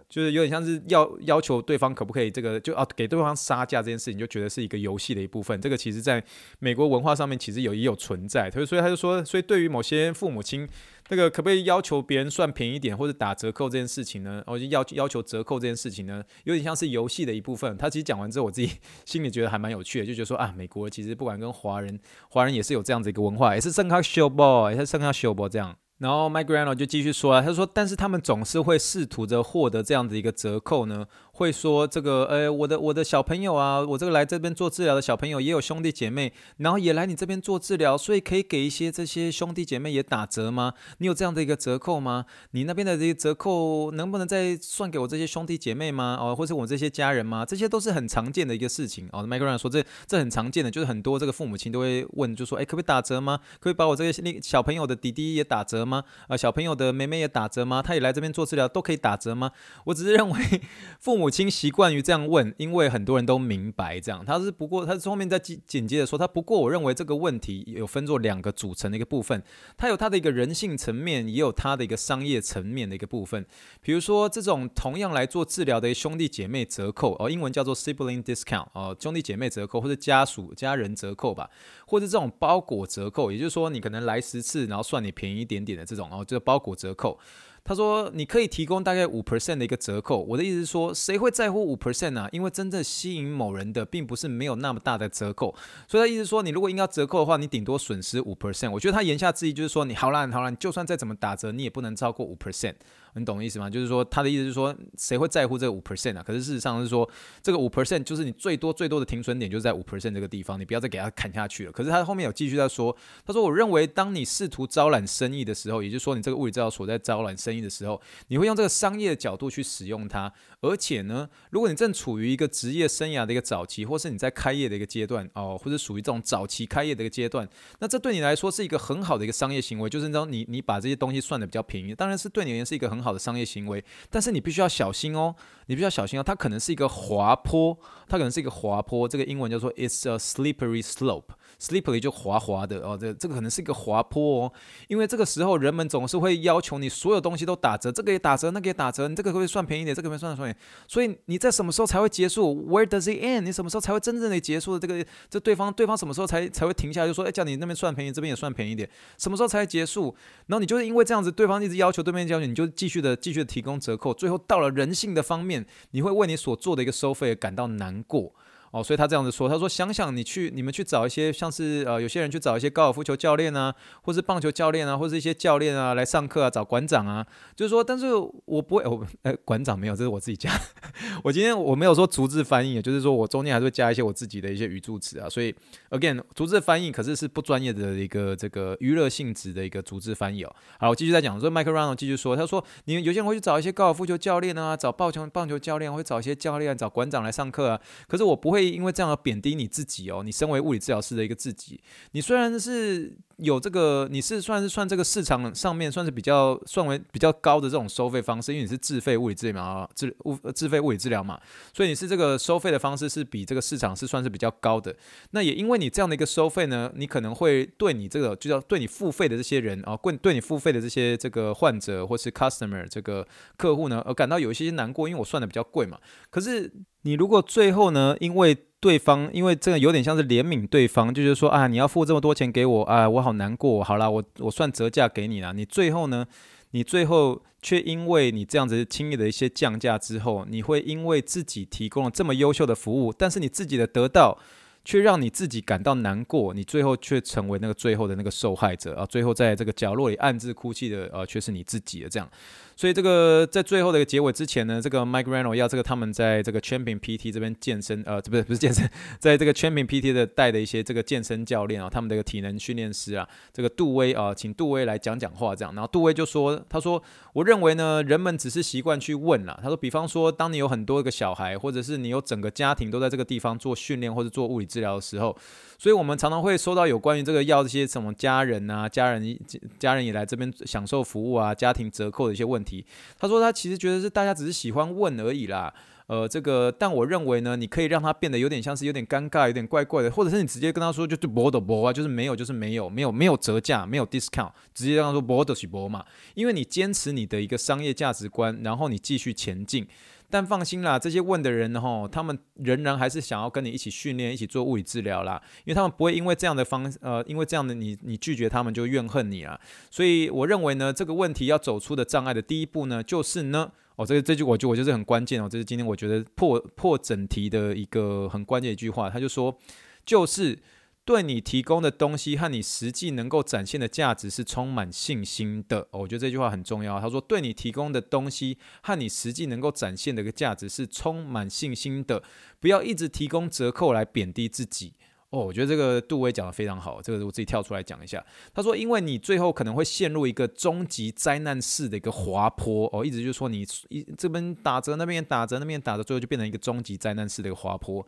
[0.09, 5.59] 就是有点像是要要求对方可不可以这个就啊给对方杀价这件事情，就觉得是一个游戏的一部分。
[5.61, 6.23] 这个其实在
[6.59, 10.67] 美国文化上面其实有也有存在，所以所以他就说，所以对于某些父母亲。
[11.09, 14.43] 那个可不可以要求别人算便宜点或者打折扣这件事情呢？
[14.45, 17.77] 我就要要求折扣这件事情呢，有点像是游戏的一部分。
[17.77, 18.71] 他其实讲完之后，我自己
[19.05, 25.75] 心里觉得还蛮有趣的，就觉得说啊，美国其实不管跟华人，华人也是有这样子一个文化，也是盛开 showboy，也是盛开 showboy 这样。
[25.99, 31.07] 然后 my Grano 就继续说啊，他说，但是他们总是会试图着获得这样子一个折扣呢，
[31.37, 40.73] 会说这个，呃，我的我的小朋友啊，我这个来这边做治疗的小朋友也有兄弟姐妹，然后也来你这边做治疗，所以可以给一些这些兄弟姐妹也打折吗？
[40.97, 42.25] 你有这样的一个折扣吗？
[42.51, 46.17] 你那边的这些折扣能不能再算给我这些兄弟姐妹吗？
[46.19, 47.45] 哦，或者我这些家人吗？
[47.45, 49.23] 这些都是很常见的一个事情哦。
[49.27, 53.39] Mike Grano 说这这很常见的，就是很多这个父母亲都会问，就说，哎，可不可以打折吗？
[53.59, 56.03] 可以把我这个小朋友的弟弟也打折吗？
[56.29, 57.83] 啊，小朋友的妹妹也打折吗？
[57.83, 59.51] 他也来这边做治疗，都可以打折吗？
[59.85, 60.61] 我只是认为
[60.99, 64.23] 父 母母亲习惯于这样问，因为很多人都明白这样。
[64.23, 69.43] 他是不过，他是后面再紧紧接着说，他不过我认为这个问题有分作两个组成的一个部分，
[69.75, 73.45] 它有它的一个人性层面，也有它的一个商业层面的一个部分。
[73.81, 81.49] 比如说这种同样来做治疗的兄弟姐妹折扣哦，英文叫做 sibling discount 哦，兄弟姐妹折扣或者家属家人折扣吧，
[81.87, 86.07] 或者这种包裹折扣，也就是说你可能来十次，然后算你便宜一点点的这种。
[86.09, 87.19] 哦，这个包裹折扣，
[87.67, 90.23] 他说你可以提供大概五 percent 的一个折扣。
[90.23, 92.29] 我的意思是说，谁会在乎五 percent 啊？
[92.31, 95.53] 因为真正吸引某人的，并不是没有那么大的折扣。
[95.85, 98.71] 所以他意思说，你如果应该折扣的话，你顶多损失五 percent。
[98.71, 102.75] 我觉得他言下之意就是说，你好啦好啦，就算再怎么打折，你也不能超过五 percent。
[103.17, 103.69] 你懂意思吗？
[103.69, 106.23] 就是说他的意思是说，谁会在乎这五 percent 啊？
[106.23, 107.09] 可是事实上是说，
[107.41, 111.71] 这个五 percent 就是你最多最多的停损点，就是在五 percent 这个地方，你不要再给他砍下去了。
[111.71, 120.31] 可是他后面有继续在说，他说我认为，当你试图招揽生意的时候，也就是说你这个物理治疗所在招揽生意的时候，你会用这个商业的角度去使用它。
[120.61, 127.47] 而且呢，如果你正处于一个职业生涯的一个早期，或是你在开业的一个阶段哦，或者属于这种早期开业的一个阶段，
[127.79, 133.83] 那这对你来说是一个很好的一个商业行为，就是说你你把这些东西算得比较便宜，当然是对你而言是一个很好好的商业行为。
[134.09, 135.33] 但是你必须要小心哦，
[135.67, 141.35] 你必须要小心哦，它可能是一个滑坡，它可能是一个滑坡，这个英文叫做 "It's a slippery slope"。
[141.59, 144.53] Slippery 就滑滑的哦，这这个可能是一个滑坡哦，
[144.87, 149.95] 因为这个时候人们总是会要求你所有东西都打折，这个也打折，那个也打折，你这个会不会算便宜点？
[149.95, 153.41] 这个会算算便宜，所以你在什么时候才会结束？Where does it end？
[153.41, 154.77] 你什么时候才会真正的结束？
[154.77, 157.07] 这个这对方对方什么时候才才会停下来？
[157.07, 160.15] 就说哎，叫你那边算便宜，这边也算便宜点，什么时候才会结束？
[160.45, 168.33] 然后你就是因为这样子，对方一直要求，对面要求，你就继续的继续的提供折扣，最后到了人性的方面，你会为你所做的一个收费感到难过。
[168.71, 177.25] 哦，所以他这样子说，他说想想你去，你们去找一些像是呃，有些人去找一些高尔夫球教练啊，或是棒球教练啊，或是一些教练啊来上课啊，找馆长啊，
[177.55, 178.07] 就是说，但是
[178.45, 180.51] 我不会，我呃馆长没有，这是我自己加，
[181.23, 185.53] 我今天我没有说逐字翻译，就是说我中间还是会加一些我自己的一些语助词啊，所以
[185.91, 190.55] again 逐字翻译可是是不专业的一个这个娱乐性质的一个逐字翻译哦。
[190.79, 201.79] 好，我继续再讲，说 Mike Reinold 继续说，他说你们有些人会去找一些高尔夫球教练啊，找棒球棒球教练，会找一些教练，找馆长来上课啊，可是我不会会因为这样而贬低你自己哦，你身为物理治疗师的一个自己，
[202.11, 211.39] 你虽然是有这个，你是算是算这个市场上面算是比较算为比较高的这种收费方式，因为你是自费物理治疗，自物自费物理治疗嘛，
[211.71, 214.95] 所以你是这个收费的方式是比这个市场是算是比较高的。
[215.31, 225.99] 那也因为你这样的一个收费呢，你可能会对你这个就叫对你付费的这些人啊，对对你付费的这些这个患者或是 customer 这个客户呢，而感到有一些难过，因为我算的比较贵嘛。
[226.31, 226.71] 可是
[227.07, 233.81] 你如果最后呢，因为对方因为这个有点像是怜悯对方，就是说啊，你要付这么多钱给我啊，我好难过。
[233.81, 235.53] 好啦，我我算折价给你啦。
[235.53, 236.27] 你最后呢，
[236.71, 244.37] 你最后却因为你这样子轻易的一些降价之后，你会因为自己提供了这么优秀的服务，但是你自己的得到
[244.83, 252.29] 却让你自己感到难过，你最后却成为那个最后的那个受害者啊，最后在这个角落里暗自哭泣的呃，却是你自己的这样。
[252.77, 258.87] 所以这个在最后的一个结尾之前呢，这个 Mike Reno 要这个他们在这个 Champion PT 这边健身，呃，不是不是健身，
[259.17, 265.73] 在这个 Champion PT 的带的一些这个健身教练啊，他们的一个体能训练师啊，这个杜威啊，请杜威来讲讲话这样。
[265.73, 267.01] 然后杜威就说，他说，
[267.33, 269.59] 我认为呢，人们只是习惯去问啦。
[269.59, 275.35] 他说，比方说，当你有很多个小孩，或者是你有整个家庭都在这个地方做训练或者做物理治疗的时候。
[275.77, 279.39] 所以，我们常常会收到有关于这个要这些什么家人啊，家人
[279.77, 282.83] 家人也来这边享受服务啊，家庭折扣的一些问题。
[283.19, 285.73] 他说他其实觉得是大家只是喜欢问而已啦。
[286.07, 299.85] 呃，这个，但我认为呢，你可以让他变得有点像是有点尴尬，有点怪怪的，或者是你直接跟他说就就博的博啊，就是没有就是没有，没有没有折价，没有 discount，直接让他说博的是博嘛，因为你坚持你的一个商业价值观，然后你继续前进。
[300.29, 309.59] 但放心啦，这些问的人吼，他们仍然还是想要跟你一起训练，一起做物理治疗啦，因为他们不会因为这样的方呃，因为这样的你你拒绝他们就怨恨你啊。
[309.89, 319.57] 所以我认为呢，这个问题要走出的障碍的第一步呢，就是呢，哦，这个这句我觉得我就是很关键哦，这是今天我觉得破破整题的一个很关键一句话，他就说
[320.05, 320.59] 就是。
[321.07, 325.87] 对你提供的东西和你实际能够展现的价值是充满信心的。
[325.91, 326.99] 我觉得这句话很重要。
[326.99, 332.21] 他说，对你提供的东西和你实际能够展现的一个价值是充满信心的。
[332.59, 334.95] 不要一直提供折扣来贬低自己。
[335.29, 337.01] 哦，我觉得这个杜威讲得非常好。
[337.01, 338.21] 这个我自己跳出来讲一下。
[338.53, 342.89] 他说，因为你最后可能会陷入一个终极灾难式的一个滑坡。
[342.91, 348.05] 哦，一直就说你一这边打折，那边打折，那边打折，最后就变成一个终极灾难式的一个滑坡。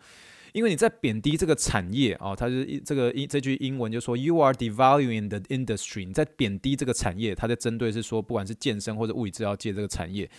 [0.53, 10.29] 因为你在贬低这个产业哦，它是这个英这句英文就说 “You are devaluing the industry”，你在贬低这个产业，它在针对是说不管是健身或者物理治疗界这个产业。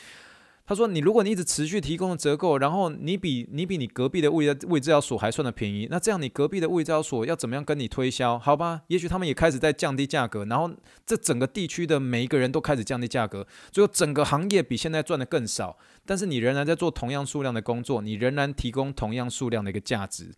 [0.71, 8.39] 他说：“你如果你一直持续提供的折扣，然后你比你比你隔壁的物理物理治疗所还算的便宜，那这样你隔壁的物理治疗所要怎么样跟你推销？
[8.39, 10.71] 好吧，也许他们也开始在降低价格，然后
[11.05, 20.31] 这整个地区的每一个人都开始降低价格，最后整个行业比现在赚的更少，但是你仍然在做同样数量的工作，你仍然提供同样数量的一个价值。”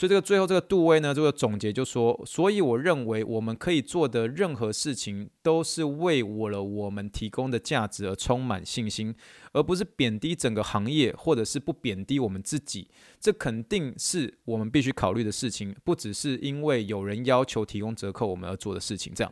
[0.00, 9.14] 所以这个最后这个杜威呢，这个总结就说，所以我认为我们可以做的任何事情，都是为我了我们提供的价值而充满信心，
[9.52, 12.88] 而不是贬低整个行业，或者是不贬低我们自己。
[13.20, 19.12] 这肯定是我们必须考虑的事情，不只是因为有人要求提供折扣我们而做的事情。
[19.14, 19.30] 这样。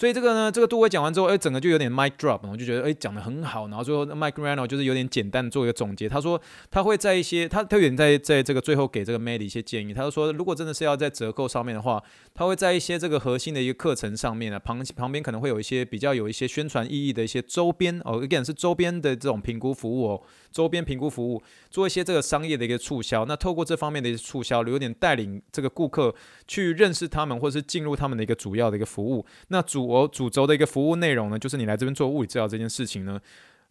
[0.00, 3.68] 所以这个呢，这个杜威讲完之后，哎，整个就有点 mic drop，我就觉得哎讲得很好。
[3.68, 26.14] 然后最后 Mike Reino 就是有点简单做一个总结，他说他会在一些他他有点在在这个最后给这个 Mad 一些建议，他就说如果真的是要在折扣上面的话，他会在一些这个核心的一个课程上面呢，旁旁边可能会有一些比较有一些宣传意义的一些周边哦，again 是周边的这种评估服务哦，周边评估服务做一些这个商业的一个促销，那透过这方面的一些促销，有点带领这个顾客
[26.48, 33.20] 去认识他们，或是进入他们的一个主要的一个服务，那主我主轴的一个服务内容呢，就是你来这边做物理治疗这件事情呢，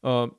[0.02, 0.30] 呃。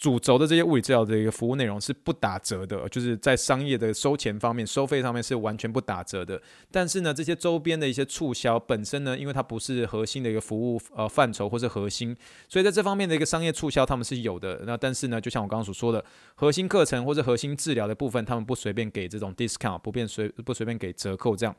[0.00, 6.40] 主轴的这些物理治疗的一个服务内容是不打折的，就是在商业的收钱方面、收费上面是完全不打折的。
[6.70, 12.16] 但是呢，这些周边的一些促销本身呢，因为它不是核心的一个服务呃范畴或是核心，
[12.48, 14.62] 所以在这方面的一个商业促销他们是有的。
[14.64, 16.04] 那但是呢，就像我刚刚所说的，
[16.36, 21.52] 核心课程或者核心治疗的部分，他们不随便给这种 discount，不便随不随便给折扣这样。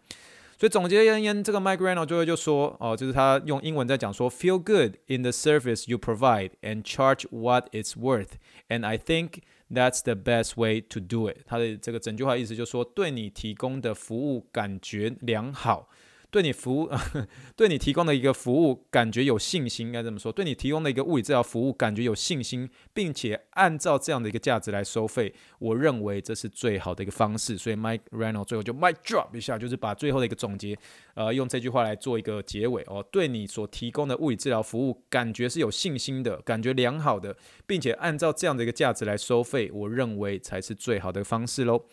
[0.59, 8.97] 所以总结而言，这个 migrano 最后就说，哦，就是他用英文在讲说，feel good in the service you provide and charge what it's worth，and I
[8.97, 9.35] think
[9.71, 11.45] that's the best way to do it。
[11.45, 15.87] 他的这个整句话意思就是说，对你提供的服务感觉良好。
[16.31, 16.89] 对你服务，
[17.57, 20.31] 对你提供的一个服务感觉有信心，应该这么说。
[20.31, 27.57] 对你提供的一个物理治疗服务感觉有信心，并且按照这样的一个价值来收费，我认为这是最好的一个方式。
[27.57, 30.77] 所以 Mike Reno 最后就 mic drop 一下，就是把最后的一个总结，
[31.15, 33.03] 呃，用这句话来做一个结尾哦。
[33.11, 41.85] 对你所提供的物理治疗服务感觉是有信心的，感觉良好的，并且按照这样的一个价值来收费，我认为才是最好的方式喽。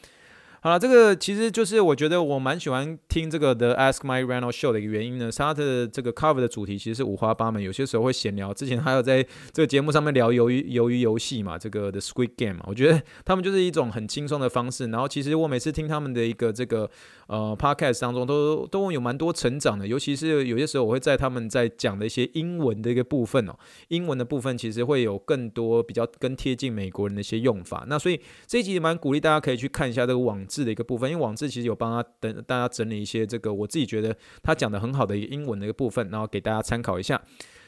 [0.67, 8.53] 好了，这个其实就是我觉得我蛮喜欢听这个 The Ask My Reno Show 的一个原因呢，是他的这个 cover 的主题其实是五花八门，有些时候会闲聊。
[8.53, 14.89] 之前还有在这个节目上面聊鱿鱼鱿鱼游戏嘛，这个 The Squid Game 嘛，我觉得他们就是一种很轻松的方式。
[14.89, 16.91] 然后其实我每次听他们的一个这个
[17.27, 19.87] 呃 podcast 当中都，都有蛮多成长的。
[19.87, 23.57] 尤其是有些时候我会在他们在讲的一些英文的一个部分哦，
[23.89, 27.85] 英文的部分其实会有更多比较更贴近美国人的一些用法。
[27.89, 37.21] 那所以这一集也蛮鼓励大家可以去看一下这个网志的一个部分，因为网志其实有帮他等大家整理一些这个我自己觉得他讲的很好的一个英文的一个部分，然后给大家参考一下。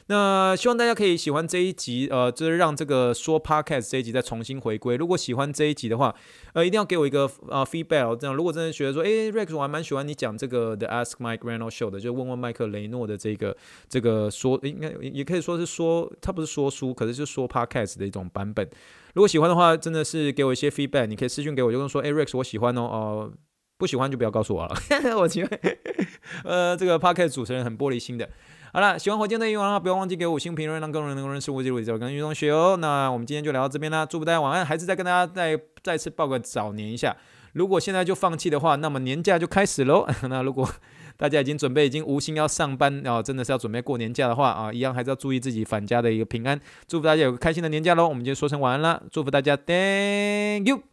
[0.09, 4.95] 那希望大家可以喜欢这一集，呃，就是让这个说 Podcast 这一集再重新回归。
[4.95, 6.15] 如果喜欢这一集的话，
[6.53, 8.15] 呃，一定要给我一个呃 feedback。
[8.15, 13.55] 这样，如果真的觉得说，诶，Rex，我还蛮喜欢你讲这个 The Ask Mike Reino Show 的，就问问麦克雷诺的这个
[13.87, 18.67] 这个说，应该也可以说是说，他不是说书，可是就是说 Podcast 的一种版本。
[19.13, 22.97] 如果喜欢的话，真的是给我一些 feedback，你可以私信给我，就跟说，诶，Rex，我喜欢哦，哦、
[23.29, 23.33] 呃，
[23.77, 24.75] 不喜欢就不要告诉我了。
[25.19, 25.59] 我喜欢，
[26.45, 28.27] 呃，这个 Podcast 主持人很玻璃心的。
[28.71, 32.77] 好了，喜欢火箭的内容的话，不要忘记给五星评论，让更多人能够认识我这里跟运动学哦。
[32.79, 34.65] 那我们今天就聊到这边啦，祝福大家晚安。
[34.65, 37.17] 还是再跟大家再再次报个早年一下，
[37.53, 40.07] 如果现在就放弃的话，那么年假就开始喽。
[40.29, 40.69] 那如果
[41.17, 46.59] 大家已经准备已经无心要上班啊，真的是要准备过年假的话啊，一样还是要注意自己返家的一个平安。
[46.87, 48.07] 祝福大家有个开心的年假喽。
[48.07, 50.83] 我们今天说声晚安啦，祝福大家，Thank you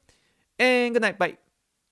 [0.59, 1.46] and good night，bye。